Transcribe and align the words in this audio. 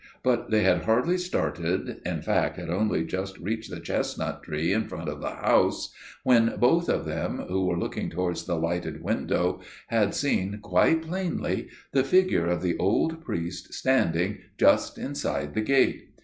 But 0.23 0.49
they 0.49 0.63
had 0.63 0.85
hardly 0.85 1.19
started, 1.19 2.01
in 2.03 2.23
fact 2.23 2.57
had 2.57 2.71
only 2.71 3.05
just 3.05 3.37
reached 3.37 3.69
the 3.69 3.79
chestnut 3.79 4.41
tree 4.41 4.73
in 4.73 4.87
front 4.87 5.07
of 5.07 5.21
the 5.21 5.29
house, 5.29 5.93
when 6.23 6.55
both 6.57 6.89
of 6.89 7.05
them, 7.05 7.37
who 7.47 7.67
were 7.67 7.77
looking 7.77 8.09
towards 8.09 8.45
the 8.45 8.55
lighted 8.55 9.03
windows, 9.03 9.61
had 9.89 10.15
seen 10.15 10.57
quite 10.63 11.03
plainly 11.03 11.67
the 11.91 12.03
figure 12.03 12.47
of 12.47 12.63
the 12.63 12.75
old 12.79 13.23
priest 13.23 13.75
standing 13.75 14.39
just 14.57 14.97
inside 14.97 15.53
the 15.53 15.61
gate. 15.61 16.09